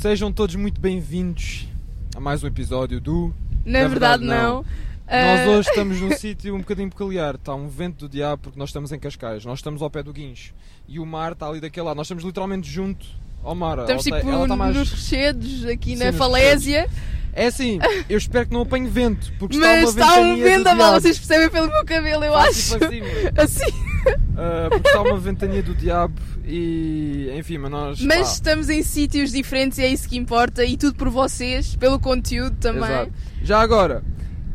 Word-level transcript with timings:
Sejam 0.00 0.32
todos 0.32 0.54
muito 0.54 0.80
bem-vindos 0.80 1.68
a 2.16 2.20
mais 2.20 2.42
um 2.42 2.46
episódio 2.46 3.00
do. 3.00 3.34
Na, 3.64 3.86
verdade, 3.86 4.24
não. 4.24 4.56
Nós 4.62 4.66
Ah, 5.06 5.46
hoje 5.50 5.68
estamos 5.68 6.00
num 6.00 6.10
sítio 6.16 6.54
um 6.54 6.58
bocadinho 6.60 6.88
peculiar. 6.88 7.34
Está 7.34 7.54
um 7.54 7.68
vento 7.68 8.06
do 8.06 8.08
diabo 8.08 8.42
porque 8.44 8.58
nós 8.58 8.70
estamos 8.70 8.92
em 8.92 8.98
Cascais. 8.98 9.44
Nós 9.44 9.58
estamos 9.58 9.82
ao 9.82 9.90
pé 9.90 10.02
do 10.02 10.12
Guincho. 10.12 10.54
E 10.88 10.98
o 10.98 11.04
mar 11.04 11.32
está 11.32 11.46
ali 11.48 11.60
daquele 11.60 11.84
lado. 11.86 11.96
Nós 11.96 12.06
estamos 12.06 12.24
literalmente 12.24 12.70
junto 12.70 13.06
ao 13.42 13.54
mar. 13.54 13.80
Estamos 13.80 14.06
ela, 14.06 14.16
tipo 14.20 14.30
tá- 14.30 14.36
ela 14.38 14.48
tá 14.48 14.56
mais... 14.56 14.74
nos 14.76 14.90
rochedos, 14.90 15.66
aqui 15.66 15.90
Sim, 15.90 15.96
na 16.04 16.06
nos 16.06 16.16
falésia, 16.16 16.88
É 17.32 17.46
assim, 17.46 17.78
eu 18.08 18.16
espero 18.16 18.46
que 18.46 18.52
não 18.54 18.62
apanhe 18.62 18.88
vento. 18.88 19.30
Porque 19.38 19.58
mas 19.58 19.90
está 19.90 20.00
está 20.02 20.14
uma 20.14 20.32
um 20.32 20.36
ventania 20.36 20.44
do 20.44 20.58
vendaval, 20.58 20.76
diabo. 20.88 21.00
vocês 21.02 21.18
percebem 21.18 21.50
pelo 21.50 21.68
meu 21.68 21.84
cabelo, 21.84 22.24
eu 22.24 22.32
Faz 22.32 22.48
acho. 22.58 22.72
tipo 22.72 22.84
assim, 22.86 23.00
mano. 23.00 23.14
Assim. 23.36 23.89
Ah, 24.36 24.68
porque 24.70 24.88
está 24.88 25.02
uma 25.02 25.18
ventania 25.18 25.62
do 25.62 25.74
diabo 25.74 26.14
e 26.46 27.30
enfim, 27.36 27.58
mas 27.58 27.70
nós. 27.70 28.00
Mas 28.00 28.28
pá, 28.28 28.32
estamos 28.34 28.70
em 28.70 28.82
sítios 28.82 29.32
diferentes 29.32 29.76
e 29.76 29.82
é 29.82 29.88
isso 29.88 30.08
que 30.08 30.16
importa 30.16 30.64
e 30.64 30.78
tudo 30.78 30.94
por 30.94 31.10
vocês, 31.10 31.76
pelo 31.76 32.00
conteúdo 32.00 32.56
também. 32.56 32.84
Exato. 32.84 33.12
Já 33.42 33.60
agora, 33.60 34.02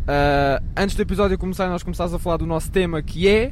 ah, 0.08 0.62
antes 0.76 0.96
do 0.96 1.02
episódio 1.02 1.38
começar, 1.38 1.68
nós 1.68 1.84
começámos 1.84 2.14
a 2.14 2.20
falar 2.20 2.38
do 2.38 2.46
nosso 2.46 2.72
tema 2.72 3.02
que 3.02 3.28
é. 3.28 3.52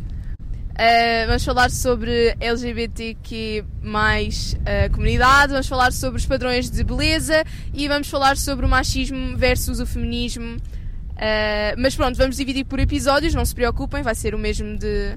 Uh, 0.73 1.27
vamos 1.27 1.45
falar 1.45 1.69
sobre 1.69 2.35
LGBTQ 2.39 3.63
mais 3.83 4.53
uh, 4.53 4.91
comunidade, 4.91 5.51
vamos 5.51 5.67
falar 5.67 5.93
sobre 5.93 6.19
os 6.19 6.25
padrões 6.25 6.67
de 6.67 6.83
beleza 6.83 7.43
e 7.71 7.87
vamos 7.87 8.09
falar 8.09 8.37
sobre 8.37 8.65
o 8.65 8.69
machismo 8.69 9.37
versus 9.37 9.79
o 9.79 9.85
feminismo. 9.85 10.55
Uh, 10.55 11.77
mas 11.77 11.95
pronto, 11.95 12.17
vamos 12.17 12.37
dividir 12.37 12.65
por 12.65 12.79
episódios, 12.79 13.35
não 13.35 13.45
se 13.45 13.53
preocupem, 13.53 14.01
vai 14.01 14.15
ser 14.15 14.33
o 14.33 14.39
mesmo 14.39 14.75
de 14.75 15.15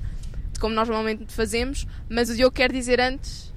como 0.59 0.75
nós 0.75 0.89
normalmente 0.89 1.33
fazemos. 1.33 1.87
Mas 2.09 2.31
o 2.31 2.35
Diogo 2.35 2.55
quer 2.55 2.71
dizer 2.73 3.01
antes. 3.01 3.53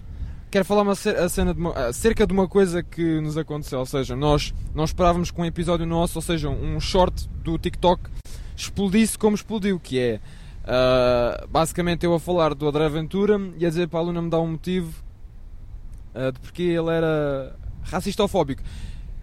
Quero 0.52 0.66
falar 0.66 0.81
uma, 0.81 0.95
cena 0.95 1.53
de 1.53 1.59
uma- 1.59 1.73
acerca 1.88 2.26
de 2.26 2.34
uma 2.34 2.48
coisa 2.48 2.81
que 2.81 3.21
nos 3.21 3.38
aconteceu. 3.38 3.80
Ou 3.80 3.85
seja, 3.85 4.16
nós 4.16 4.53
não 4.73 4.84
esperávamos 4.84 5.30
que 5.30 5.40
um 5.40 5.45
episódio 5.45 5.85
nosso, 5.85 6.17
ou 6.17 6.21
seja, 6.21 6.49
um 6.49 6.80
short 6.80 7.29
do 7.43 7.57
TikTok, 7.57 8.10
explodisse 8.55 9.18
como 9.18 9.35
explodiu. 9.35 9.79
Que 9.79 9.99
é 9.99 10.20
ah, 10.65 11.46
basicamente 11.49 12.05
eu 12.05 12.13
a 12.13 12.20
falar 12.20 12.54
do 12.54 12.68
André 12.68 12.88
Ventura 12.90 13.40
e 13.57 13.66
a 13.66 13.70
dizer 13.70 13.88
para 13.88 13.99
a 13.99 14.01
aluna 14.04 14.21
me 14.21 14.29
dar 14.29 14.40
um 14.40 14.51
motivo 14.51 14.93
ah, 16.13 16.32
de 16.32 16.40
porque 16.40 16.63
ele 16.63 16.90
era 16.90 17.55
racistofóbico. 17.84 18.62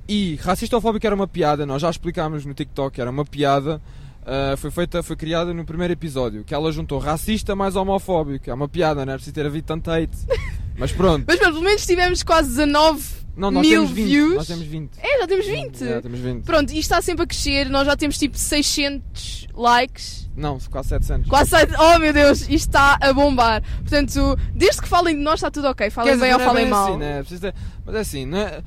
E 0.09 0.37
racistofóbico 0.37 1.05
era 1.07 1.15
uma 1.15 1.27
piada, 1.27 1.67
nós 1.67 1.83
já 1.83 1.91
explicámos 1.91 2.45
no 2.45 2.55
TikTok, 2.55 3.01
era 3.01 3.11
uma 3.11 3.25
piada. 3.25 3.81
Ah, 4.27 4.57
foi 4.57 4.73
feita, 4.73 5.05
foi 5.05 5.15
criada 5.15 5.55
no 5.55 5.65
primeiro 5.65 5.93
episódio, 5.93 6.43
que 6.43 6.53
ela 6.53 6.73
juntou 6.73 6.99
racista 6.99 7.55
mais 7.55 7.77
homofóbico. 7.77 8.51
É 8.51 8.55
uma 8.55 8.69
piada, 8.69 9.07
não 9.07 9.13
é 9.13 9.17
preciso 9.17 9.35
ter 9.35 9.47
havido 9.47 9.65
tanto 9.69 9.89
hate. 9.89 10.17
Mas 10.77 10.91
pronto. 10.91 11.25
Mas 11.29 11.39
pronto, 11.39 11.53
pelo 11.53 11.65
menos 11.65 11.87
tivemos 11.87 12.23
quase 12.25 12.49
19 12.49 13.05
Não, 13.37 13.51
nós 13.53 13.67
mil 13.67 13.83
temos 13.83 13.91
20. 13.93 14.07
views. 14.07 14.35
Nós 14.35 14.47
temos 14.49 14.67
20. 14.67 14.91
É, 14.99 15.21
já 15.21 15.27
temos 15.29 15.47
20. 15.47 15.79
Já 15.79 16.03
temos 16.03 16.21
20. 16.21 16.45
Pronto, 16.45 16.71
isto 16.71 16.79
está 16.79 17.01
sempre 17.01 17.23
a 17.23 17.27
crescer, 17.27 17.71
nós 17.71 17.87
já 17.87 17.97
temos 17.97 18.19
tipo 18.19 18.37
600 18.37 19.47
likes. 19.55 20.29
Não, 20.37 20.59
quase 20.71 20.89
700. 20.89 21.29
Quase 21.31 21.51
sai. 21.51 21.67
Oh 21.79 21.99
meu 21.99 22.13
Deus, 22.13 22.43
isto 22.43 22.53
está 22.53 22.99
a 23.01 23.13
bombar. 23.13 23.63
Portanto, 23.79 24.37
desde 24.53 24.83
que 24.83 24.89
falem 24.89 25.17
de 25.17 25.23
nós 25.23 25.35
está 25.35 25.51
tudo 25.53 25.69
ok. 25.69 25.89
Falem 25.89 26.11
Quer 26.11 26.15
dizer, 26.17 26.27
bem 26.27 26.35
ou 26.35 26.41
é 26.41 26.45
falem 26.45 26.65
bem 26.65 26.71
mal. 26.71 26.89
Assim, 26.89 26.99
né? 26.99 27.53
Mas 27.87 27.95
é 27.95 28.01
assim, 28.01 28.27
não 28.27 28.39
é... 28.39 28.63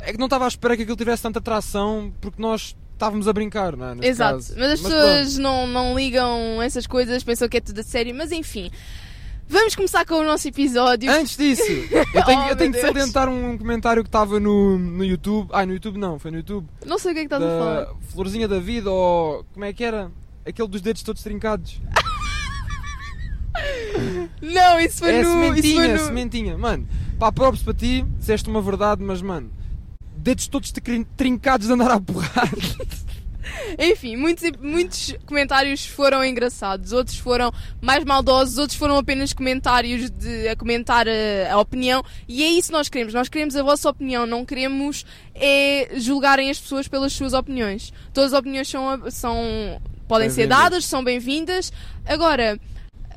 é 0.00 0.12
que 0.12 0.18
não 0.18 0.26
estava 0.26 0.44
à 0.44 0.48
espera 0.48 0.76
que 0.76 0.82
aquilo 0.82 0.96
tivesse 0.96 1.22
tanta 1.22 1.40
atração 1.40 2.12
porque 2.20 2.40
nós 2.40 2.76
estávamos 2.98 3.28
a 3.28 3.32
brincar, 3.32 3.76
não 3.76 3.86
é? 3.90 3.94
Neste 3.94 4.10
Exato, 4.10 4.34
caso. 4.34 4.54
mas 4.58 4.72
as 4.72 4.80
pronto. 4.80 4.94
pessoas 4.94 5.38
não, 5.38 5.66
não 5.66 5.96
ligam 5.96 6.60
essas 6.60 6.86
coisas, 6.86 7.22
pensam 7.22 7.48
que 7.48 7.56
é 7.56 7.60
tudo 7.60 7.80
a 7.80 7.82
sério, 7.84 8.14
mas 8.14 8.32
enfim. 8.32 8.70
Vamos 9.50 9.74
começar 9.74 10.04
com 10.04 10.16
o 10.16 10.24
nosso 10.24 10.46
episódio. 10.46 11.10
Antes 11.10 11.34
disso, 11.36 11.62
eu 12.12 12.24
tenho, 12.24 12.40
Oh, 12.42 12.48
eu 12.50 12.56
tenho 12.56 12.70
Deus. 12.72 12.84
salientar 12.84 13.28
um 13.30 13.56
comentário 13.56 14.02
que 14.02 14.08
estava 14.08 14.38
no, 14.38 14.76
no 14.78 15.02
YouTube. 15.02 15.48
Ai, 15.54 15.64
no 15.64 15.72
YouTube 15.72 15.96
não, 15.96 16.18
foi 16.18 16.30
no 16.30 16.36
YouTube. 16.36 16.66
Não 16.84 16.98
sei 16.98 17.12
o 17.12 17.14
que 17.14 17.20
é 17.20 17.22
que 17.22 17.34
estás 17.34 17.42
a 17.42 17.58
falar. 17.58 17.86
Florzinha 18.12 18.46
da 18.46 18.58
Vida 18.58 18.90
ou. 18.90 19.46
Como 19.54 19.64
é 19.64 19.72
que 19.72 19.82
era? 19.82 20.10
Aquele 20.44 20.68
dos 20.68 20.82
dedos 20.82 21.02
todos 21.02 21.22
trincados. 21.22 21.80
Não, 24.42 24.78
isso 24.80 24.98
foi 24.98 25.14
é 25.14 25.22
no. 25.22 25.28
Isso 25.28 25.32
sementinha, 25.62 25.74
foi 25.82 25.92
no... 25.92 25.98
sementinha. 25.98 26.58
Mano, 26.58 26.86
pá, 27.18 27.32
props 27.32 27.62
para 27.62 27.74
ti, 27.74 28.04
disseste 28.18 28.48
uma 28.50 28.60
verdade, 28.60 29.02
mas 29.02 29.22
mano, 29.22 29.50
dedos 30.18 30.48
todos 30.48 30.70
trin- 30.72 31.06
trincados 31.16 31.66
de 31.66 31.72
andar 31.72 31.90
a 31.90 32.00
porrada. 32.00 32.50
Enfim, 33.78 34.16
muitos, 34.16 34.50
muitos 34.60 35.14
comentários 35.26 35.86
foram 35.86 36.24
engraçados, 36.24 36.92
outros 36.92 37.18
foram 37.18 37.52
mais 37.80 38.04
maldosos, 38.04 38.58
outros 38.58 38.78
foram 38.78 38.96
apenas 38.96 39.32
comentários 39.32 40.10
de, 40.10 40.48
a 40.48 40.56
comentar 40.56 41.06
a, 41.08 41.52
a 41.52 41.58
opinião. 41.58 42.04
E 42.26 42.42
é 42.42 42.48
isso 42.48 42.68
que 42.68 42.72
nós 42.72 42.88
queremos. 42.88 43.14
Nós 43.14 43.28
queremos 43.28 43.56
a 43.56 43.62
vossa 43.62 43.88
opinião, 43.88 44.26
não 44.26 44.44
queremos 44.44 45.04
é 45.34 45.90
julgarem 45.96 46.50
as 46.50 46.58
pessoas 46.58 46.88
pelas 46.88 47.12
suas 47.12 47.32
opiniões. 47.32 47.92
Todas 48.12 48.32
as 48.32 48.38
opiniões 48.38 48.68
são, 48.68 49.10
são 49.10 49.80
podem 50.06 50.30
ser 50.30 50.46
dadas, 50.46 50.84
são 50.84 51.02
bem-vindas. 51.02 51.72
Agora, 52.06 52.58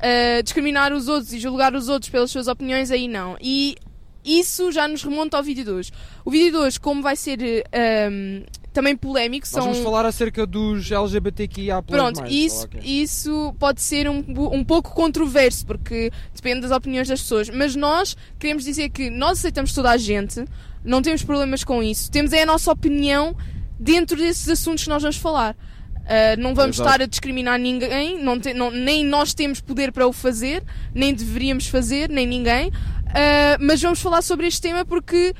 ah, 0.02 0.42
discriminar 0.42 0.92
os 0.92 1.08
outros 1.08 1.32
e 1.32 1.38
julgar 1.38 1.74
os 1.74 1.88
outros 1.88 2.10
pelas 2.10 2.30
suas 2.30 2.48
opiniões, 2.48 2.90
aí 2.90 3.06
não. 3.08 3.36
E 3.40 3.76
isso 4.24 4.70
já 4.72 4.86
nos 4.88 5.02
remonta 5.02 5.36
ao 5.36 5.42
vídeo 5.42 5.64
de 5.64 5.70
hoje. 5.70 5.90
O 6.24 6.30
vídeo 6.30 6.50
de 6.52 6.56
hoje, 6.56 6.78
como 6.80 7.02
vai 7.02 7.16
ser 7.16 7.38
ahm, 7.72 8.44
também 8.72 8.96
polémico, 8.96 9.44
Nós 9.46 9.50
são. 9.50 9.62
vamos 9.64 9.78
falar 9.78 10.06
acerca 10.06 10.46
dos 10.46 10.90
LGBTQIA+. 10.90 11.82
Pronto, 11.82 12.20
mais. 12.20 12.32
isso, 12.32 12.64
Ok. 12.66 12.80
isso 12.84 13.54
pode 13.58 13.82
ser 13.82 14.08
um, 14.08 14.24
um 14.52 14.64
pouco 14.64 14.94
controverso, 14.94 15.66
porque 15.66 16.10
depende 16.34 16.62
das 16.62 16.70
opiniões 16.70 17.08
das 17.08 17.20
pessoas. 17.20 17.50
Mas 17.50 17.74
nós 17.76 18.16
queremos 18.38 18.64
dizer 18.64 18.88
que 18.90 19.10
nós 19.10 19.38
aceitamos 19.38 19.72
toda 19.74 19.90
a 19.90 19.96
gente, 19.96 20.44
não 20.84 21.02
temos 21.02 21.22
problemas 21.22 21.62
com 21.64 21.82
isso. 21.82 22.10
Temos 22.10 22.32
é 22.32 22.42
a 22.42 22.46
nossa 22.46 22.70
opinião 22.72 23.36
dentro 23.78 24.16
desses 24.16 24.48
assuntos 24.48 24.84
que 24.84 24.90
nós 24.90 25.02
vamos 25.02 25.16
falar. 25.16 25.56
Ah, 26.04 26.34
não 26.36 26.52
vamos 26.54 26.76
Exato. 26.76 26.88
estar 26.90 27.02
a 27.04 27.06
discriminar 27.06 27.58
ninguém, 27.60 28.20
não 28.22 28.38
te- 28.40 28.52
não- 28.52 28.72
nem 28.72 29.04
nós 29.04 29.34
temos 29.34 29.60
poder 29.60 29.92
para 29.92 30.04
o 30.06 30.12
fazer, 30.12 30.62
nem 30.92 31.14
deveríamos 31.14 31.68
fazer, 31.68 32.08
nem 32.08 32.26
ninguém. 32.26 32.72
Ah, 33.14 33.56
mas 33.60 33.80
vamos 33.80 34.00
falar 34.00 34.22
sobre 34.22 34.46
este 34.46 34.60
tema 34.60 34.84
porque 34.84 35.34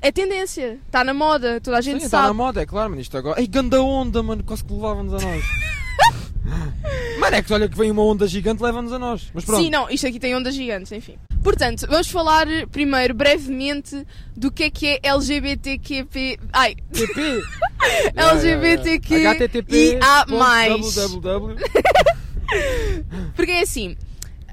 é 0.00 0.12
tendência, 0.12 0.78
está 0.86 1.02
na 1.02 1.14
moda, 1.14 1.60
toda 1.62 1.78
a 1.78 1.80
gente 1.80 2.00
Sim, 2.00 2.04
está 2.06 2.18
sabe. 2.18 2.28
na 2.28 2.34
moda, 2.34 2.62
é 2.62 2.66
claro, 2.66 2.90
mano. 2.90 3.00
Isto 3.00 3.16
agora. 3.16 3.40
Ei, 3.40 3.46
ganda 3.46 3.82
onda, 3.82 4.22
mano, 4.22 4.42
quase 4.44 4.62
que 4.62 4.72
levava-nos 4.72 5.14
a 5.14 5.26
nós. 5.26 5.44
mano, 7.18 7.36
é 7.36 7.42
que 7.42 7.52
olha 7.52 7.68
que 7.68 7.76
vem 7.76 7.90
uma 7.90 8.02
onda 8.02 8.26
gigante, 8.28 8.62
leva-nos 8.62 8.92
a 8.92 8.98
nós. 8.98 9.30
Mas 9.32 9.46
pronto. 9.46 9.62
Sim, 9.62 9.70
não, 9.70 9.88
isto 9.88 10.06
aqui 10.06 10.20
tem 10.20 10.36
ondas 10.36 10.54
gigantes, 10.54 10.92
enfim. 10.92 11.16
Portanto, 11.42 11.86
vamos 11.88 12.08
falar 12.08 12.46
primeiro, 12.70 13.14
brevemente, 13.14 14.06
do 14.36 14.50
que 14.50 14.64
é 14.64 14.70
que 14.70 14.86
é 14.86 15.00
LGBTQP. 15.02 16.38
Ai, 16.52 16.74
TP. 16.92 17.42
LGBTQ 18.14 19.26
HTTP. 19.26 19.98
Mais. 20.28 20.94
www. 20.94 21.56
porque 23.34 23.52
é 23.52 23.62
assim, 23.62 23.96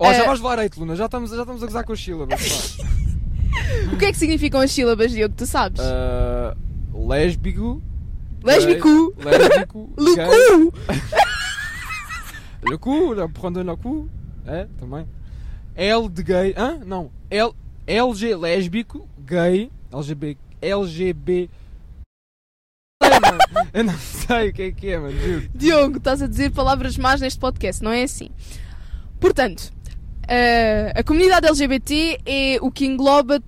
Ó, 0.03 0.11
já 0.13 0.23
Eh, 0.23 0.25
vais 0.27 0.39
levar 0.39 0.59
aí, 0.59 0.69
Luna. 0.75 0.95
Já 0.95 1.05
estamos, 1.05 1.29
já 1.29 1.41
estamos 1.41 1.61
a 1.61 1.65
gozar 1.67 1.83
com 1.85 1.93
as 1.93 1.99
sílabas. 2.03 2.75
pá. 2.77 2.83
o 3.93 3.97
que 3.97 4.05
é 4.05 4.11
que 4.11 4.17
significam 4.17 4.59
as 4.61 4.71
sílabas, 4.71 5.11
Diogo, 5.11 5.35
tu 5.35 5.45
sabes? 5.45 5.79
Ah, 5.79 6.55
lésbico. 6.93 7.81
Lésbico, 8.43 9.13
gay, 9.17 9.37
Lésbico. 9.37 9.89
gay. 10.15 10.25
Lucu, 10.31 10.73
Le 12.63 12.77
cu, 12.77 13.13
la 13.13 13.27
prendre 13.29 13.63
le 13.63 13.75
cu. 13.77 14.09
É, 14.47 14.67
também. 14.79 15.05
L 15.75 16.09
de 16.09 16.23
gay. 16.23 16.53
Hã? 16.57 16.79
Não. 16.85 17.11
L, 17.29 17.51
LG 17.87 18.35
lésbico, 18.35 19.07
gay. 19.19 19.71
LGB. 19.91 20.37
LGB. 20.61 21.49
Eu 23.73 23.83
não 23.83 23.97
sei 23.97 24.49
o 24.49 24.53
que 24.53 24.61
é 24.63 24.71
que 24.71 24.89
é, 24.89 24.99
mano. 24.99 25.17
Juro. 25.19 25.49
Diogo, 25.53 25.97
estás 25.97 26.21
a 26.21 26.27
dizer 26.27 26.51
palavras 26.51 26.97
más 26.97 27.21
neste 27.21 27.39
podcast, 27.39 27.83
não 27.83 27.91
é 27.91 28.03
assim? 28.03 28.29
Portanto, 29.19 29.71
eh, 30.33 30.93
a 30.95 31.03
comunidade 31.03 31.45
LGBT 31.47 32.19
é 32.25 32.57
o 32.61 32.71
que 32.71 32.85
engloba 32.85 33.41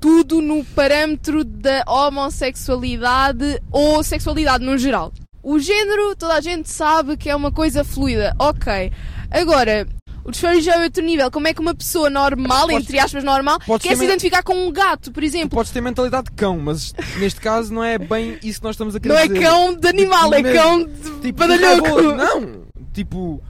tudo 0.00 0.40
no 0.40 0.64
parâmetro 0.64 1.42
da 1.44 1.82
homossexualidade 1.86 3.60
ou 3.72 4.02
sexualidade 4.04 4.64
no 4.64 4.78
geral. 4.78 5.12
O 5.42 5.58
género, 5.58 6.14
toda 6.16 6.34
a 6.34 6.40
gente 6.40 6.68
sabe 6.70 7.16
que 7.16 7.28
é 7.28 7.34
uma 7.34 7.50
coisa 7.50 7.82
fluida, 7.84 8.34
ok. 8.38 8.92
Agora, 9.30 9.86
o 10.24 10.30
desfecho 10.30 10.60
já 10.60 10.76
é 10.76 10.84
outro 10.84 11.02
nível. 11.02 11.30
Como 11.30 11.48
é 11.48 11.54
que 11.54 11.60
uma 11.60 11.74
pessoa 11.74 12.10
normal, 12.10 12.68
Podes- 12.68 12.82
entre 12.86 12.98
aspas 12.98 13.24
normal, 13.24 13.58
quer 13.80 13.96
se 13.96 14.04
identificar 14.04 14.42
com 14.42 14.54
um 14.54 14.70
gato, 14.70 15.10
por 15.10 15.20
Tu 15.22 15.26
exemplo? 15.26 15.50
podes 15.56 15.72
ter 15.72 15.80
mentalidade 15.80 16.26
de 16.26 16.32
cão, 16.36 16.58
mas 16.58 16.92
neste 17.18 17.40
caso 17.40 17.72
não 17.72 17.82
é 17.82 17.98
bem 17.98 18.38
isso 18.42 18.60
que 18.60 18.64
nós 18.64 18.74
estamos 18.74 18.94
a 18.94 19.00
querer 19.00 19.14
Não 19.14 19.20
é 19.20 19.26
dizer. 19.26 19.40
cão 19.40 19.74
de 19.74 19.88
animal, 19.88 20.34
é 20.34 20.42
Mesmo. 20.42 20.60
cão 20.62 20.84
de 20.84 21.20
Tipo, 21.22 21.38
badalhoco. 21.38 21.82
raivoso. 21.84 22.14
Não! 22.14 22.62
Tipo. 22.92 23.42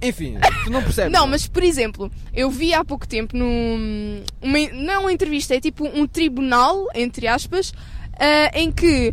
Enfim, 0.00 0.36
tu 0.64 0.70
não 0.70 0.82
percebes. 0.82 1.12
Não, 1.12 1.26
mas 1.26 1.46
por 1.46 1.62
exemplo, 1.62 2.10
eu 2.32 2.50
vi 2.50 2.72
há 2.72 2.84
pouco 2.84 3.06
tempo 3.06 3.36
num. 3.36 4.22
Uma, 4.40 4.58
não 4.72 4.92
é 4.92 4.98
uma 4.98 5.12
entrevista, 5.12 5.54
é 5.54 5.60
tipo 5.60 5.84
um 5.86 6.06
tribunal, 6.06 6.86
entre 6.94 7.26
aspas, 7.26 7.72
ah, 8.18 8.50
em 8.54 8.70
que 8.70 9.12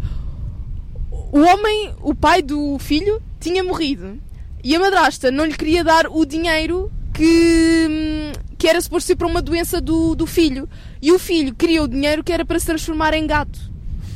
o 1.32 1.40
homem, 1.40 1.94
o 2.02 2.14
pai 2.14 2.42
do 2.42 2.78
filho, 2.80 3.22
tinha 3.40 3.64
morrido. 3.64 4.20
E 4.64 4.76
a 4.76 4.80
madrasta 4.80 5.30
não 5.32 5.46
lhe 5.46 5.54
queria 5.54 5.84
dar 5.84 6.08
o 6.08 6.26
dinheiro 6.26 6.92
que, 7.14 8.31
que 8.58 8.68
era 8.68 8.81
suposto 8.81 9.08
ser 9.08 9.16
para 9.16 9.28
uma 9.28 9.42
doença 9.42 9.80
do, 9.81 10.16
do 10.16 10.26
filho. 10.26 10.68
E 11.02 11.12
o 11.12 11.20
filho 11.20 11.54
queria 11.54 11.84
o 11.84 11.88
dinheiro 11.88 12.24
que 12.24 12.31
era 12.31 12.46
para 12.46 12.60
se 12.60 12.66
transformar 12.66 13.14
em 13.14 13.28
gato. 13.28 13.60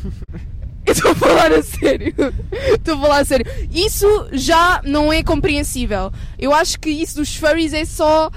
Eu 0.91 0.93
estou 0.93 1.11
a 1.11 1.15
falar 1.15 1.51
a 1.53 1.61
sério. 1.63 2.13
Estou 2.75 2.95
a 2.95 3.01
falar 3.01 3.19
a 3.19 3.25
sério. 3.25 3.45
Isso 3.71 4.07
já 4.31 4.81
não 4.83 5.13
é 5.13 5.21
compreensível. 5.23 6.11
Eu 6.37 6.51
acho 6.53 6.79
que 6.79 6.89
isso 6.89 7.17
dos 7.17 7.35
furries 7.35 7.73
é 7.73 7.85
só. 7.85 8.31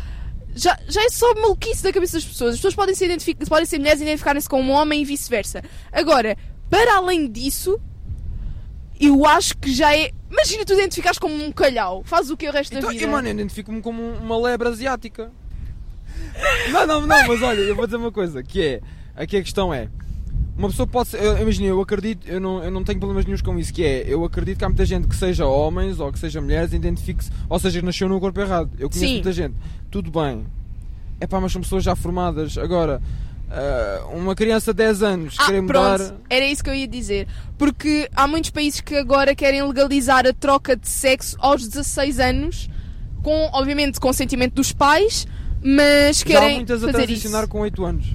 Já, 0.54 0.78
já 0.86 1.02
é 1.02 1.08
só 1.08 1.34
maluquice 1.34 1.82
da 1.82 1.90
cabeça 1.92 2.18
das 2.18 2.24
pessoas. 2.26 2.50
As 2.50 2.56
pessoas 2.58 2.74
podem 2.74 2.94
ser, 2.94 3.06
identific- 3.06 3.48
podem 3.48 3.64
ser 3.64 3.78
mulheres 3.78 4.00
e 4.00 4.04
identificarem-se 4.04 4.48
com 4.48 4.60
um 4.60 4.70
homem 4.70 5.00
e 5.00 5.04
vice-versa. 5.04 5.62
Agora, 5.90 6.36
para 6.68 6.96
além 6.96 7.26
disso, 7.30 7.80
eu 9.00 9.24
acho 9.24 9.56
que 9.56 9.72
já 9.74 9.96
é. 9.96 10.10
Imagina 10.30 10.64
tu 10.64 10.74
identificares 10.74 11.18
como 11.18 11.34
um 11.42 11.50
calhau. 11.50 12.02
Faz 12.04 12.30
o 12.30 12.36
que 12.36 12.46
o 12.48 12.52
resto 12.52 12.72
Então, 12.76 12.88
da 12.88 12.92
vida? 12.92 13.04
e, 13.04 13.06
mano, 13.08 13.28
eu 13.28 13.32
identifico-me 13.32 13.80
como 13.80 14.02
um- 14.02 14.18
uma 14.18 14.38
lebre 14.38 14.68
asiática. 14.68 15.30
Não, 16.70 16.86
não, 16.86 17.00
não, 17.00 17.26
mas 17.28 17.42
olha, 17.42 17.60
eu 17.60 17.74
vou 17.74 17.86
dizer 17.86 17.96
uma 17.96 18.12
coisa, 18.12 18.42
que 18.42 18.62
é, 18.62 18.80
aqui 19.16 19.36
a 19.36 19.42
questão 19.42 19.72
é, 19.72 19.88
uma 20.56 20.68
pessoa 20.68 20.86
pode 20.86 21.08
ser, 21.10 21.22
eu- 21.22 21.38
imagina, 21.38 21.68
eu 21.68 21.80
acredito, 21.80 22.26
eu 22.28 22.40
não, 22.40 22.62
eu 22.62 22.70
não 22.70 22.84
tenho 22.84 22.98
problemas 22.98 23.24
nenhums 23.24 23.40
com 23.42 23.58
isso, 23.58 23.72
que 23.72 23.82
é, 23.84 24.04
eu 24.06 24.24
acredito 24.24 24.58
que 24.58 24.64
há 24.64 24.68
muita 24.68 24.84
gente 24.84 25.08
que 25.08 25.16
seja 25.16 25.46
homens 25.46 25.98
ou 26.00 26.12
que 26.12 26.18
seja 26.18 26.40
mulheres, 26.40 26.72
identifique-se, 26.72 27.30
ou 27.48 27.58
seja, 27.58 27.80
nasceu 27.82 28.08
no 28.08 28.20
corpo 28.20 28.40
errado. 28.40 28.70
Eu 28.78 28.88
conheço 28.90 29.06
Sim. 29.08 29.14
muita 29.14 29.32
gente, 29.32 29.54
tudo 29.90 30.10
bem. 30.10 30.44
É 31.20 31.26
pá, 31.26 31.40
mas 31.40 31.52
são 31.52 31.62
pessoas 31.62 31.82
já 31.84 31.94
formadas. 31.96 32.58
Agora, 32.58 33.00
ah, 33.50 34.06
uma 34.12 34.34
criança 34.34 34.72
de 34.72 34.78
10 34.78 35.02
anos 35.02 35.36
Ah, 35.38 35.46
querer 35.46 35.60
mudar. 35.62 35.98
pronto, 35.98 36.14
era 36.28 36.44
isso 36.46 36.62
que 36.64 36.68
eu 36.70 36.74
ia 36.74 36.88
dizer. 36.88 37.26
Porque 37.56 38.08
há 38.14 38.26
muitos 38.26 38.50
países 38.50 38.80
que 38.80 38.94
agora 38.96 39.34
querem 39.34 39.62
legalizar 39.62 40.26
a 40.26 40.32
troca 40.32 40.76
de 40.76 40.88
sexo 40.88 41.36
aos 41.38 41.66
16 41.66 42.18
anos, 42.18 42.68
com, 43.22 43.48
obviamente, 43.52 44.00
consentimento 44.00 44.54
dos 44.54 44.72
pais, 44.72 45.26
mas 45.62 46.18
Já 46.18 46.22
há 46.24 46.26
querem 46.40 46.56
muitas 46.56 46.82
a 46.82 46.86
fazer 46.88 47.06
transicionar 47.06 47.42
isso. 47.42 47.50
com 47.50 47.60
8 47.60 47.84
anos. 47.84 48.06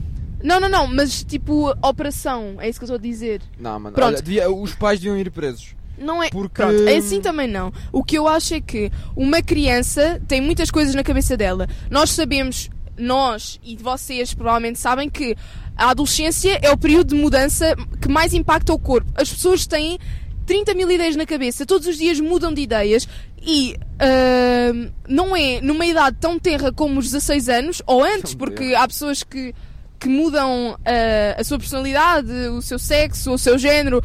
Não, 0.44 0.60
não, 0.60 0.70
não, 0.70 0.88
mas 0.88 1.24
tipo, 1.24 1.70
operação, 1.84 2.56
é 2.60 2.70
isso 2.70 2.80
que 2.80 2.84
eu 2.84 2.96
estou 2.96 2.98
a 2.98 3.02
dizer. 3.02 3.42
Não, 3.60 3.80
mano, 3.80 3.96
Pronto. 3.96 4.08
olha, 4.14 4.22
devia- 4.22 4.50
os 4.52 4.74
pais 4.76 5.00
deviam 5.00 5.18
ir 5.18 5.32
presos. 5.32 5.76
Não 5.98 6.22
é. 6.22 6.30
Porque- 6.30 6.62
Pronto, 6.62 6.88
é 6.88 6.98
assim 6.98 7.20
também 7.22 7.48
não. 7.48 7.74
O 7.92 8.04
que 8.04 8.18
eu 8.18 8.28
acho 8.28 8.54
é 8.54 8.62
que 8.62 8.92
uma 9.16 9.42
criança 9.42 10.22
tem 10.28 10.40
muitas 10.40 10.70
coisas 10.70 10.94
na 10.94 11.04
cabeça 11.04 11.36
dela. 11.36 11.68
Nós 11.90 12.12
sabemos, 12.12 12.70
nós 12.96 13.60
e 13.64 13.76
vocês 13.76 14.34
provavelmente 14.34 14.78
sabem 14.78 15.10
que 15.10 15.36
a 15.76 15.90
adolescência 15.90 16.60
é 16.62 16.70
o 16.72 16.78
período 16.78 17.16
de 17.16 17.22
mudança 17.22 17.76
que 18.00 18.08
mais 18.08 18.34
impacta 18.34 18.72
o 18.74 18.78
corpo. 18.80 19.12
As 19.16 19.32
pessoas 19.34 19.66
têm 19.66 19.98
30 20.46 20.74
mil 20.76 20.90
ideias 20.90 21.16
na 21.16 21.26
cabeça, 21.26 21.66
todos 21.66 21.88
os 21.88 21.98
dias 21.98 22.20
mudam 22.20 22.54
de 22.54 22.62
ideias 22.62 23.08
e 23.42 23.76
ahm, 24.00 24.92
não 25.08 25.36
é 25.36 25.60
numa 25.62 25.86
idade 25.86 26.18
tão 26.20 26.38
tenra 26.40 26.72
como 26.72 27.00
os 27.00 27.06
16 27.08 27.50
anos, 27.50 27.82
ou 27.86 28.04
antes, 28.04 28.32
Tão 28.34 28.38
porque 28.40 28.74
há 28.76 28.88
pessoas 28.88 29.24
que, 29.24 29.54
que 30.00 30.08
mudam 30.10 30.78
ah, 30.86 31.40
a 31.40 31.44
sua 31.44 31.58
personalidade, 31.58 32.32
o 32.52 32.62
seu 32.62 32.78
sexo, 32.80 33.32
o 33.34 33.38
seu 33.38 33.58
género, 33.58 34.02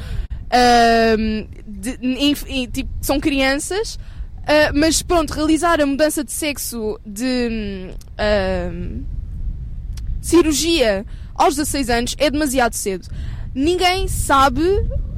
ahm, 0.50 1.46
de- 1.66 2.66
tipo, 2.68 2.90
são 3.00 3.18
crianças, 3.20 3.98
ah, 4.46 4.72
mas 4.74 5.02
pronto, 5.02 5.32
realizar 5.32 5.80
a 5.80 5.86
mudança 5.86 6.22
de 6.24 6.32
sexo 6.32 6.98
de 7.06 7.90
ahm, 8.18 9.02
cirurgia 10.20 11.04
aos 11.34 11.56
16 11.56 11.90
anos 11.90 12.14
é 12.18 12.30
demasiado 12.30 12.74
cedo. 12.74 13.08
Ninguém 13.54 14.08
sabe 14.08 14.62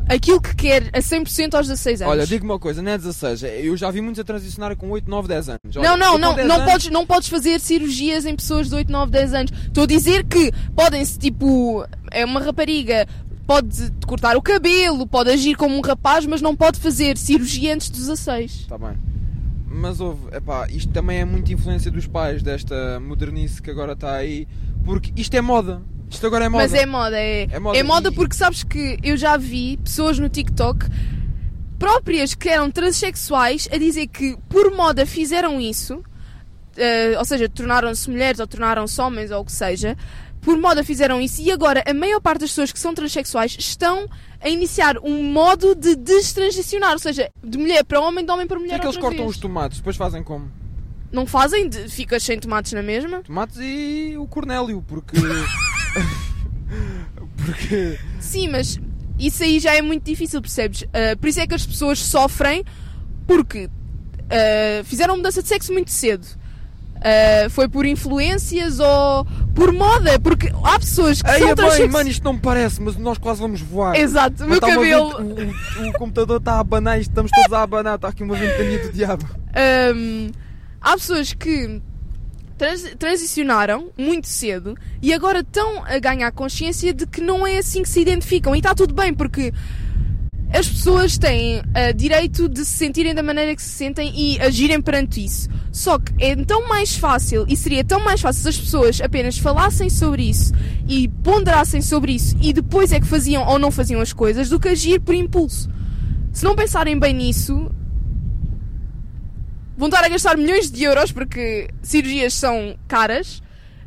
aquilo 0.08 0.40
que 0.40 0.54
quer 0.54 0.88
a 0.92 0.98
100% 1.00 1.54
aos 1.54 1.66
16 1.68 2.02
anos. 2.02 2.12
Olha, 2.12 2.26
digo 2.26 2.44
uma 2.44 2.58
coisa, 2.58 2.82
não 2.82 2.92
é 2.92 2.98
16, 2.98 3.42
eu 3.42 3.76
já 3.76 3.90
vi 3.90 4.00
muitos 4.00 4.20
a 4.20 4.24
transicionar 4.24 4.76
com 4.76 4.90
8, 4.90 5.08
9, 5.10 5.28
10 5.28 5.48
anos. 5.48 5.60
Olha, 5.76 5.88
Não, 5.90 5.96
não, 5.96 6.18
não, 6.18 6.34
10 6.34 6.48
não 6.48 6.56
anos- 6.56 6.70
podes, 6.72 6.90
não 6.90 7.06
podes 7.06 7.28
fazer 7.28 7.58
cirurgias 7.60 8.24
em 8.26 8.34
pessoas 8.36 8.68
de 8.68 8.74
8, 8.74 8.90
9, 8.92 9.10
10 9.10 9.34
anos. 9.34 9.52
Estou 9.66 9.84
a 9.84 9.86
dizer 9.86 10.24
que 10.24 10.50
podem-se, 10.74 11.18
tipo, 11.18 11.86
é 12.10 12.24
uma 12.24 12.40
rapariga, 12.40 13.06
pode 13.46 13.90
cortar 14.06 14.36
o 14.36 14.42
cabelo, 14.42 15.06
pode 15.06 15.30
agir 15.30 15.54
como 15.56 15.76
um 15.76 15.80
rapaz, 15.80 16.26
mas 16.26 16.40
não 16.40 16.54
pode 16.56 16.78
fazer 16.80 17.16
cirurgia 17.18 17.74
antes 17.74 17.88
dos 17.90 18.00
16. 18.00 18.66
Tá 18.68 18.78
bem. 18.78 18.92
Mas 19.76 19.98
houve, 20.00 20.28
epá, 20.34 20.68
isto 20.70 20.92
também 20.92 21.18
é 21.18 21.24
muita 21.24 21.52
influência 21.52 21.90
dos 21.90 22.06
pais, 22.06 22.42
desta 22.42 23.00
modernice 23.00 23.60
que 23.60 23.70
agora 23.70 23.94
está 23.94 24.14
aí, 24.14 24.46
porque 24.84 25.12
isto 25.16 25.34
é 25.34 25.40
moda. 25.40 25.82
Isto 26.10 26.26
agora 26.26 26.44
é 26.44 26.48
moda. 26.48 26.62
Mas 26.62 26.74
é 26.74 26.86
moda, 26.86 27.18
é, 27.18 27.42
É 27.50 27.58
moda 27.58 27.78
é 27.78 27.82
moda 27.82 28.12
porque 28.12 28.34
sabes 28.34 28.62
que 28.62 28.98
eu 29.02 29.16
já 29.16 29.36
vi 29.36 29.76
pessoas 29.78 30.18
no 30.18 30.28
TikTok 30.28 30.86
próprias 31.78 32.34
que 32.34 32.48
eram 32.48 32.70
transexuais 32.70 33.68
a 33.72 33.76
dizer 33.76 34.06
que 34.06 34.36
por 34.48 34.74
moda 34.74 35.04
fizeram 35.04 35.60
isso, 35.60 36.02
eh, 36.76 37.14
ou 37.18 37.24
seja, 37.24 37.48
tornaram-se 37.48 38.08
mulheres 38.08 38.40
ou 38.40 38.46
tornaram-se 38.46 39.00
homens 39.00 39.30
ou 39.30 39.40
o 39.40 39.44
que 39.44 39.52
seja, 39.52 39.96
por 40.40 40.56
moda 40.58 40.84
fizeram 40.84 41.20
isso 41.20 41.40
e 41.40 41.50
agora 41.50 41.82
a 41.86 41.94
maior 41.94 42.20
parte 42.20 42.40
das 42.40 42.50
pessoas 42.50 42.70
que 42.70 42.78
são 42.78 42.94
transexuais 42.94 43.56
estão 43.58 44.06
a 44.40 44.48
iniciar 44.48 44.98
um 44.98 45.22
modo 45.32 45.74
de 45.74 45.96
destransicionar, 45.96 46.92
ou 46.92 46.98
seja, 46.98 47.30
de 47.42 47.58
mulher 47.58 47.82
para 47.84 48.00
homem, 48.00 48.24
de 48.24 48.30
homem 48.30 48.46
para 48.46 48.58
mulher 48.58 48.76
é 48.76 48.78
que 48.78 48.86
eles 48.86 48.96
cortam 48.96 49.24
vez. 49.24 49.30
os 49.30 49.38
tomates? 49.38 49.78
Depois 49.78 49.96
fazem 49.96 50.22
como? 50.22 50.50
Não 51.10 51.26
fazem? 51.26 51.68
De, 51.68 51.88
ficas 51.88 52.22
sem 52.22 52.38
tomates 52.38 52.72
na 52.72 52.82
mesma? 52.82 53.22
Tomates 53.22 53.56
e 53.60 54.16
o 54.18 54.26
Cornélio, 54.26 54.82
porque. 54.86 55.16
porque. 57.36 57.98
Sim, 58.20 58.48
mas 58.48 58.78
isso 59.18 59.42
aí 59.42 59.60
já 59.60 59.74
é 59.74 59.82
muito 59.82 60.04
difícil, 60.04 60.40
percebes? 60.40 60.82
Uh, 60.82 61.16
por 61.20 61.28
isso 61.28 61.40
é 61.40 61.46
que 61.46 61.54
as 61.54 61.64
pessoas 61.66 61.98
sofrem 61.98 62.64
porque 63.26 63.66
uh, 63.66 64.84
fizeram 64.84 65.16
mudança 65.16 65.42
de 65.42 65.48
sexo 65.48 65.72
muito 65.72 65.90
cedo. 65.90 66.24
Uh, 66.96 67.50
foi 67.50 67.68
por 67.68 67.84
influências 67.84 68.80
ou 68.80 69.26
por 69.54 69.70
moda, 69.72 70.18
porque 70.20 70.50
há 70.64 70.78
pessoas 70.78 71.20
que 71.20 71.30
Ei, 71.30 71.38
são 71.40 71.54
transexuais. 71.54 71.92
mano, 71.92 72.08
isto 72.08 72.24
não 72.24 72.32
me 72.32 72.38
parece, 72.40 72.80
mas 72.80 72.96
nós 72.96 73.18
quase 73.18 73.40
vamos 73.42 73.60
voar. 73.60 73.94
Exato, 73.94 74.42
o 74.44 74.48
Mas 74.48 74.58
meu 74.58 74.60
tá 74.60 74.68
cabelo. 74.68 75.08
O, 75.20 75.84
o- 75.84 75.88
o 75.90 75.92
computador 75.98 76.38
está 76.38 76.54
a 76.54 76.60
abanar, 76.60 76.98
isto 76.98 77.10
estamos 77.10 77.30
todos 77.30 77.52
a 77.52 77.62
abanar, 77.62 77.96
está 77.96 78.08
aqui 78.08 78.22
uma 78.22 78.34
ventania 78.34 78.78
do 78.78 78.90
diabo. 78.92 79.26
Um, 79.94 80.30
há 80.80 80.92
pessoas 80.94 81.34
que 81.34 81.82
trans- 82.56 82.94
transicionaram 82.98 83.90
muito 83.96 84.28
cedo 84.28 84.76
e 85.02 85.12
agora 85.12 85.40
estão 85.40 85.84
a 85.84 85.98
ganhar 85.98 86.30
consciência 86.32 86.92
de 86.92 87.06
que 87.06 87.20
não 87.20 87.46
é 87.46 87.58
assim 87.58 87.82
que 87.82 87.88
se 87.88 88.00
identificam. 88.00 88.54
E 88.54 88.58
está 88.58 88.74
tudo 88.74 88.94
bem, 88.94 89.12
porque 89.12 89.52
as 90.52 90.68
pessoas 90.68 91.18
têm 91.18 91.62
ah, 91.74 91.90
direito 91.92 92.48
de 92.48 92.64
se 92.64 92.72
sentirem 92.78 93.14
da 93.14 93.22
maneira 93.22 93.56
que 93.56 93.62
se 93.62 93.70
sentem 93.70 94.12
e 94.14 94.40
agirem 94.40 94.80
perante 94.80 95.24
isso. 95.24 95.48
Só 95.72 95.98
que 95.98 96.12
é 96.20 96.36
tão 96.36 96.68
mais 96.68 96.96
fácil 96.96 97.44
e 97.48 97.56
seria 97.56 97.82
tão 97.82 97.98
mais 97.98 98.20
fácil 98.20 98.42
se 98.42 98.48
as 98.48 98.58
pessoas 98.58 99.00
apenas 99.00 99.36
falassem 99.36 99.90
sobre 99.90 100.22
isso 100.22 100.52
e 100.88 101.08
ponderassem 101.08 101.82
sobre 101.82 102.12
isso 102.12 102.36
e 102.40 102.52
depois 102.52 102.92
é 102.92 103.00
que 103.00 103.06
faziam 103.06 103.44
ou 103.48 103.58
não 103.58 103.72
faziam 103.72 104.00
as 104.00 104.12
coisas 104.12 104.48
do 104.48 104.60
que 104.60 104.68
agir 104.68 105.00
por 105.00 105.14
impulso. 105.14 105.68
Se 106.32 106.44
não 106.44 106.54
pensarem 106.54 106.98
bem 106.98 107.12
nisso, 107.14 107.70
vão 109.76 109.88
estar 109.88 110.04
a 110.04 110.08
gastar 110.08 110.36
milhões 110.36 110.70
de 110.70 110.84
euros 110.84 111.12
porque 111.12 111.68
cirurgias 111.82 112.34
são 112.34 112.76
caras 112.86 113.42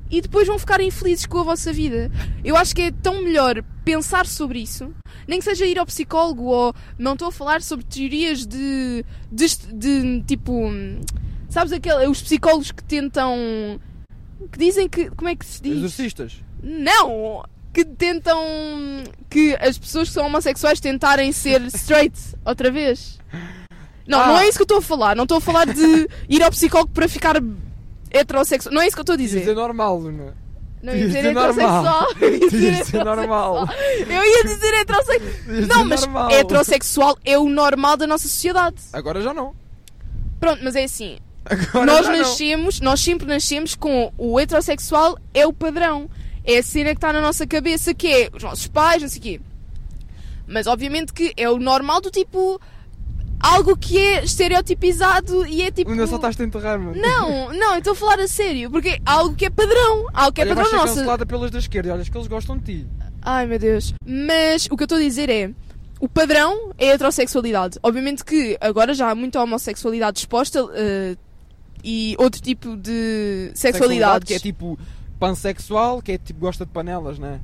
e 0.10 0.22
depois 0.22 0.48
vão 0.48 0.58
ficar 0.58 0.82
infelizes 0.82 1.26
com 1.26 1.40
a 1.40 1.44
vossa 1.44 1.72
vida. 1.72 2.12
Eu 2.44 2.56
acho 2.56 2.76
que 2.76 2.84
é 2.84 2.92
tão 2.92 3.22
melhor 3.22 3.62
pensar 3.84 4.26
sobre 4.26 4.60
isso, 4.60 4.94
nem 5.28 5.40
que 5.40 5.46
seja 5.46 5.66
ir 5.66 5.78
ao 5.78 5.86
psicólogo 5.86 6.44
ou 6.44 6.74
não 6.98 7.14
estou 7.14 7.30
a 7.30 7.32
falar 7.32 7.62
sobre 7.62 7.86
teorias 7.86 8.46
de, 8.46 9.06
de, 9.32 9.48
de, 9.74 10.24
tipo, 10.24 10.70
sabes 11.50 11.74
aquele, 11.74 12.08
os 12.08 12.22
psicólogos 12.22 12.72
que 12.72 12.84
tentam 12.84 13.80
que 14.52 14.60
dizem 14.60 14.88
que 14.88 15.10
como 15.12 15.30
é 15.30 15.36
que 15.36 15.46
se 15.46 15.62
diz? 15.62 15.78
Exorcistas. 15.78 16.44
Não, 16.62 17.44
que 17.74 17.84
tentam 17.86 18.40
que 19.30 19.56
as 19.60 19.78
pessoas 19.78 20.08
que 20.08 20.14
são 20.14 20.26
homossexuais 20.26 20.80
tentarem 20.80 21.32
ser 21.32 21.62
straight 21.68 22.18
outra 22.46 22.72
vez. 22.72 23.20
Não, 24.08 24.20
Ah. 24.22 24.28
não 24.28 24.40
é 24.40 24.48
isso 24.48 24.58
que 24.58 24.62
eu 24.62 24.66
estou 24.66 24.78
a 24.78 24.82
falar. 24.82 25.16
Não 25.16 25.24
estou 25.24 25.38
a 25.38 25.42
falar 25.42 25.66
de 25.68 26.08
ir 26.30 26.42
ao 26.44 26.50
psicólogo 26.52 26.92
para 26.94 27.08
ficar 27.08 27.36
heterossexual. 28.12 28.74
Não 28.74 28.82
é 28.82 28.88
isso 28.88 28.96
que 28.96 29.00
eu 29.00 29.04
estou 29.04 29.14
a 29.14 29.18
Dizer 29.18 29.40
dizer. 29.42 29.56
normal, 29.56 29.98
Luna. 30.00 30.36
Não 30.82 30.96
ia 30.96 31.06
dizer 31.08 31.26
heterossexual. 31.26 32.08
Dizer 32.50 32.72
Dizer 32.84 33.04
normal. 33.04 33.68
Eu 34.08 34.24
ia 34.26 34.44
dizer 34.44 34.74
heterossexual. 34.82 35.68
Não, 35.68 35.86
mas 35.86 36.02
normal. 36.02 36.32
heterossexual 36.32 37.18
é 37.26 37.38
o 37.38 37.50
normal 37.50 37.98
da 37.98 38.08
nossa 38.08 38.28
sociedade. 38.28 38.78
Agora 38.94 39.22
já 39.22 39.34
não. 39.34 39.54
Pronto, 40.40 40.64
mas 40.64 40.76
é 40.76 40.84
assim. 40.84 41.18
Agora 41.46 41.86
nós 41.86 42.06
já 42.06 42.12
não. 42.12 42.20
nascemos, 42.20 42.80
nós 42.82 43.00
sempre 43.00 43.26
nascemos 43.28 43.74
com 43.76 44.12
o 44.18 44.40
heterossexual 44.40 45.18
é 45.34 45.46
o 45.48 45.52
padrão. 45.54 46.10
É 46.46 46.60
a 46.60 46.64
cena 46.64 46.92
que 46.92 46.98
está 46.98 47.12
na 47.12 47.20
nossa 47.20 47.46
cabeça, 47.46 47.94
que 47.94 48.08
é 48.08 48.30
os 48.34 48.42
nossos 48.44 48.68
pais, 48.68 49.02
não 49.02 49.10
sei 49.10 49.20
o 49.20 49.22
quê. 49.22 49.42
Mas 50.48 50.66
obviamente 50.68 51.12
que 51.12 51.34
é 51.36 51.50
o 51.50 51.58
normal 51.58 52.00
do 52.00 52.10
tipo. 52.12 52.62
Algo 53.40 53.78
que 53.78 53.98
é 53.98 54.24
estereotipizado 54.24 55.46
e 55.46 55.62
é 55.62 55.72
tipo. 55.72 55.92
Luna, 55.92 56.08
só 56.08 56.16
estás 56.16 56.40
a 56.40 56.44
enterrar, 56.44 56.80
mano. 56.80 57.00
Não, 57.00 57.54
não, 57.54 57.74
eu 57.74 57.80
estou 57.80 57.94
a 57.94 57.96
falar 57.96 58.20
a 58.20 58.28
sério, 58.28 58.72
porque 58.72 58.90
é 58.90 59.00
algo 59.06 59.36
que 59.36 59.46
é 59.46 59.50
padrão, 59.50 60.08
algo 60.14 60.34
que 60.34 60.42
é 60.42 60.46
Olha, 60.46 60.56
padrão 60.56 60.72
nosso. 60.74 60.96
cancelada 60.96 61.26
pelas 61.26 61.52
da 61.52 61.60
esquerda, 61.60 61.94
olha, 61.94 62.04
que 62.04 62.18
eles 62.18 62.28
gostam 62.28 62.58
de 62.58 62.64
ti. 62.64 62.88
Ai 63.22 63.46
meu 63.46 63.60
Deus. 63.60 63.94
Mas 64.06 64.68
o 64.72 64.76
que 64.76 64.84
eu 64.84 64.86
estou 64.86 64.98
a 64.98 65.02
dizer 65.02 65.30
é. 65.30 65.52
O 66.00 66.08
padrão 66.08 66.72
é 66.78 66.92
a 66.92 66.94
heterossexualidade. 66.94 67.80
Obviamente 67.82 68.24
que 68.24 68.56
agora 68.62 68.94
já 68.94 69.10
há 69.10 69.16
muita 69.16 69.42
homossexualidade 69.42 70.20
exposta 70.20 70.64
eh, 70.76 71.16
e 71.84 72.16
outro 72.20 72.40
tipo 72.40 72.78
de 72.78 73.52
sexualidade. 73.56 74.26
Que 74.26 74.36
é 74.36 74.40
tipo 74.40 74.78
pansexual, 75.20 76.00
que 76.02 76.12
é 76.12 76.18
tipo 76.20 76.40
gosta 76.40 76.66
de 76.68 76.72
panelas, 76.72 77.18
né? 77.18 77.40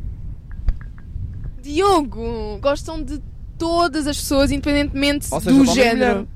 Diogo, 1.63 2.59
gostam 2.61 3.01
de 3.01 3.19
todas 3.57 4.07
as 4.07 4.17
pessoas, 4.17 4.51
independentemente 4.51 5.25
seja, 5.25 5.39
do 5.51 5.63
e 5.63 5.67
género. 5.67 6.27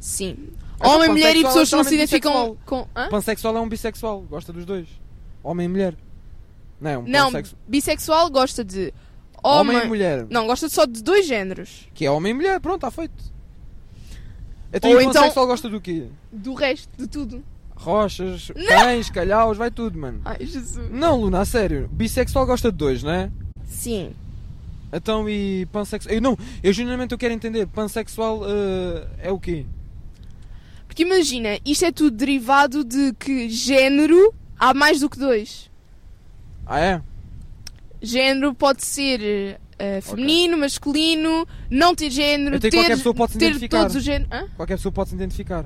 Sim. 0.00 0.36
Então, 0.76 0.96
homem, 0.96 1.08
mulher 1.10 1.36
e 1.36 1.42
pessoas 1.42 1.68
que 1.68 1.74
é 1.74 1.78
não 1.78 1.84
se 1.84 1.90
totalmente 1.90 1.94
identificam 1.94 2.56
com. 2.66 2.86
Hã? 2.94 3.08
Pansexual 3.08 3.56
é 3.56 3.60
um 3.60 3.68
bissexual, 3.68 4.20
gosta 4.22 4.52
dos 4.52 4.64
dois. 4.64 4.86
Homem 5.42 5.66
e 5.66 5.68
mulher. 5.68 5.94
Não, 6.80 6.90
é 6.90 6.98
um 6.98 7.02
Não, 7.06 7.26
pansexual. 7.32 7.60
bissexual 7.68 8.30
gosta 8.30 8.64
de 8.64 8.92
Homem, 9.42 9.76
homem. 9.76 9.86
e 9.86 9.88
mulher. 9.88 10.26
Não, 10.30 10.46
gosta 10.46 10.68
só 10.68 10.84
de 10.84 11.02
dois 11.02 11.26
géneros. 11.26 11.88
Que 11.94 12.06
é 12.06 12.10
homem 12.10 12.32
e 12.32 12.34
mulher, 12.34 12.60
pronto, 12.60 12.76
está 12.76 12.90
feito. 12.90 13.14
Então, 14.72 14.90
Ou 14.90 14.96
o 14.96 15.00
então- 15.00 15.12
pansexual 15.14 15.46
gosta 15.46 15.68
do 15.68 15.80
quê? 15.80 16.08
Do 16.32 16.52
resto, 16.54 16.88
de 16.98 17.06
tudo. 17.06 17.42
Rochas, 17.76 18.50
cães, 18.68 19.10
calhaus, 19.10 19.56
vai 19.58 19.70
tudo, 19.70 19.98
mano. 19.98 20.20
Ai, 20.24 20.38
Jesus. 20.40 20.90
Não, 20.90 21.20
Luna, 21.20 21.40
a 21.40 21.44
sério. 21.44 21.88
Bissexual 21.92 22.46
gosta 22.46 22.72
de 22.72 22.78
dois, 22.78 23.02
não 23.02 23.10
é? 23.12 23.30
Sim. 23.64 24.14
Então 24.94 25.28
e 25.28 25.66
pansexual. 25.72 26.14
Eu 26.14 26.22
não, 26.22 26.38
eu 26.62 26.72
genuinamente 26.72 27.12
eu 27.12 27.18
quero 27.18 27.34
entender. 27.34 27.66
Pansexual 27.66 28.42
eh, 28.46 29.06
é 29.24 29.32
o 29.32 29.40
quê? 29.40 29.66
Porque 30.86 31.02
imagina, 31.02 31.58
isto 31.66 31.84
é 31.84 31.90
tudo 31.90 32.16
derivado 32.16 32.84
de 32.84 33.12
que 33.14 33.48
género 33.48 34.32
há 34.56 34.72
mais 34.72 35.00
do 35.00 35.10
que 35.10 35.18
dois. 35.18 35.68
Ah, 36.64 36.78
é? 36.78 37.02
Género 38.00 38.54
pode 38.54 38.84
ser 38.84 39.58
eh, 39.78 40.00
feminino, 40.00 40.56
masculino, 40.56 41.46
não 41.68 41.94
ter 41.94 42.10
género, 42.10 42.56
Até 42.56 42.70
ter, 42.70 42.76
qualquer 42.76 42.96
pessoa 42.96 43.14
pode 43.14 43.32
se 43.32 43.38
ter 43.38 43.46
identificar. 43.46 43.80
todos 43.80 43.96
os 43.96 44.04
géneros. 44.04 44.28
Hã? 44.32 44.48
Qualquer 44.56 44.76
pessoa 44.76 44.92
pode 44.92 45.10
se 45.10 45.16
identificar. 45.16 45.64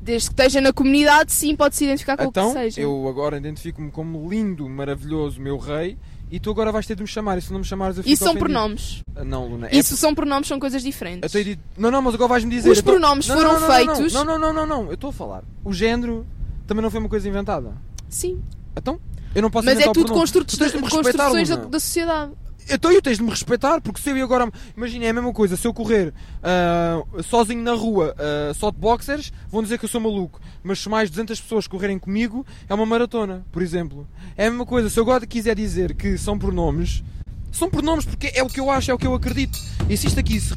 Desde 0.00 0.30
que 0.30 0.32
esteja 0.32 0.60
na 0.60 0.72
comunidade, 0.72 1.30
sim, 1.32 1.54
pode 1.54 1.76
se 1.76 1.84
identificar 1.84 2.16
com 2.16 2.24
então, 2.24 2.50
o 2.50 2.54
que 2.54 2.60
seja. 2.60 2.80
eu 2.80 3.06
agora 3.06 3.36
identifico-me 3.36 3.90
como 3.90 4.28
lindo, 4.28 4.68
maravilhoso, 4.68 5.40
meu 5.40 5.58
rei. 5.58 5.98
E 6.32 6.40
tu 6.40 6.50
agora 6.50 6.72
vais 6.72 6.86
ter 6.86 6.96
de 6.96 7.02
me 7.02 7.06
chamar. 7.08 7.36
E 7.36 7.42
se 7.42 7.52
não 7.52 7.58
me 7.58 7.64
chamares, 7.64 7.98
eu 7.98 8.02
fico 8.02 8.12
Isso 8.14 8.24
são 8.24 8.32
ofendido. 8.32 8.50
pronomes. 8.50 9.02
Ah, 9.14 9.22
Não, 9.22 9.46
Luna. 9.46 9.68
é 9.68 9.76
Isso 9.76 9.94
são 9.98 10.14
pronomes, 10.14 10.48
são 10.48 10.58
coisas 10.58 10.82
diferentes. 10.82 11.22
Eu 11.22 11.28
tenho 11.30 11.44
dito- 11.56 11.62
Não, 11.76 11.90
não, 11.90 12.00
mas 12.00 12.14
agora 12.14 12.28
vais-me 12.30 12.50
dizer. 12.50 12.70
Os 12.70 12.78
eu 12.78 12.82
tô- 12.84 12.90
pronomes 12.92 13.28
Não, 13.28 13.36
foram 13.36 13.52
não, 13.52 13.60
não, 13.60 13.68
não, 13.68 13.74
feitos- 13.94 14.12
Não, 14.14 14.24
não, 14.24 14.38
não, 14.38 14.52
não, 14.54 14.66
não. 14.66 14.86
Eu 14.86 14.94
estou 14.94 15.10
a 15.10 15.12
falar. 15.12 15.44
O 15.62 15.72
género 15.74 16.26
também 16.66 16.82
não 16.82 16.90
foi 16.90 17.00
uma 17.00 17.08
coisa 17.10 17.28
inventada. 17.28 17.74
Sim. 18.08 18.40
Então, 18.74 18.98
eu 19.34 19.42
não 19.42 19.50
posso 19.50 19.66
Mas 19.66 19.74
é 19.74 19.76
inventar 19.76 19.90
o 19.90 19.94
tudo 19.94 20.04
pronome. 20.06 20.20
constru 20.22 20.44
Tu 20.44 20.56
tens 20.58 20.72
de 20.72 20.78
me 20.78 20.84
respeitar, 20.84 21.02
construções 21.24 21.48
da, 21.50 21.54
Luna. 21.56 21.68
da 21.68 21.80
sociedade. 21.80 22.32
Então 22.70 22.90
eu 22.90 23.02
tens 23.02 23.18
de 23.18 23.22
me 23.22 23.30
respeitar, 23.30 23.80
porque 23.80 24.00
se 24.00 24.10
eu 24.10 24.16
e 24.16 24.22
agora. 24.22 24.50
Imagina, 24.76 25.04
é 25.04 25.10
a 25.10 25.12
mesma 25.12 25.32
coisa. 25.32 25.56
Se 25.56 25.66
eu 25.66 25.74
correr 25.74 26.12
ah, 26.42 27.02
sozinho 27.22 27.62
na 27.62 27.72
rua, 27.72 28.14
ah, 28.18 28.52
só 28.54 28.70
de 28.70 28.78
boxers, 28.78 29.32
vão 29.50 29.62
dizer 29.62 29.78
que 29.78 29.84
eu 29.84 29.88
sou 29.88 30.00
maluco. 30.00 30.40
Mas 30.62 30.80
se 30.80 30.88
mais 30.88 31.10
200 31.10 31.40
pessoas 31.40 31.66
correrem 31.66 31.98
comigo, 31.98 32.46
é 32.68 32.74
uma 32.74 32.86
maratona, 32.86 33.44
por 33.50 33.62
exemplo. 33.62 34.06
É 34.36 34.46
a 34.46 34.50
mesma 34.50 34.66
coisa. 34.66 34.88
Se 34.88 34.98
eu 34.98 35.02
agora 35.02 35.26
quiser 35.26 35.54
dizer 35.54 35.94
que 35.94 36.16
são 36.16 36.38
pronomes, 36.38 37.02
são 37.50 37.68
pronomes 37.68 38.04
porque 38.04 38.32
é 38.34 38.42
o 38.42 38.48
que 38.48 38.60
eu 38.60 38.70
acho, 38.70 38.90
é 38.90 38.94
o 38.94 38.98
que 38.98 39.06
eu 39.06 39.14
acredito. 39.14 39.58
E 39.88 39.96
se 39.96 40.06
isto 40.06 40.18
aqui 40.20 40.40
se 40.40 40.54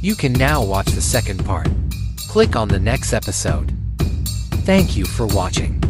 You 0.00 0.14
can 0.14 0.34
now 0.34 0.62
watch 0.62 0.92
the 0.92 1.00
second 1.00 1.44
part. 1.44 1.68
Click 2.28 2.54
on 2.54 2.68
the 2.68 2.78
next 2.78 3.12
episode. 3.12 3.72
Thank 4.64 4.96
you 4.96 5.04
for 5.06 5.26
watching. 5.26 5.87